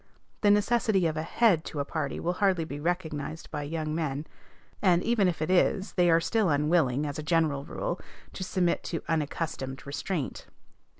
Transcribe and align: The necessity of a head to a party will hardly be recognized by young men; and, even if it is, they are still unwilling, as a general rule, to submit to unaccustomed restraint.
The 0.41 0.49
necessity 0.49 1.05
of 1.05 1.15
a 1.15 1.21
head 1.21 1.63
to 1.65 1.79
a 1.79 1.85
party 1.85 2.19
will 2.19 2.33
hardly 2.33 2.65
be 2.65 2.79
recognized 2.79 3.51
by 3.51 3.61
young 3.61 3.93
men; 3.93 4.25
and, 4.81 5.03
even 5.03 5.27
if 5.27 5.43
it 5.43 5.51
is, 5.51 5.93
they 5.93 6.09
are 6.09 6.19
still 6.19 6.49
unwilling, 6.49 7.05
as 7.05 7.19
a 7.19 7.21
general 7.21 7.65
rule, 7.65 8.01
to 8.33 8.43
submit 8.43 8.81
to 8.85 9.03
unaccustomed 9.07 9.85
restraint. 9.85 10.47